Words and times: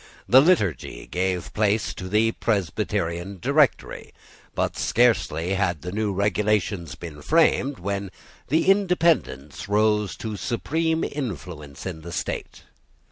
The 0.27 0.41
Liturgy 0.41 1.05
gave 1.05 1.53
place 1.53 1.93
to 1.93 2.09
the 2.09 2.31
Presbyterian 2.31 3.37
Directory. 3.39 4.15
But 4.55 4.75
scarcely 4.75 5.53
had 5.53 5.83
the 5.83 5.91
new 5.91 6.11
regulations 6.11 6.95
been 6.95 7.21
framed, 7.21 7.77
when 7.77 8.09
the 8.47 8.67
Independents 8.67 9.69
rose 9.69 10.15
to 10.15 10.37
supreme 10.37 11.03
influence 11.03 11.85
in 11.85 12.01
the 12.01 12.11
state. 12.11 12.63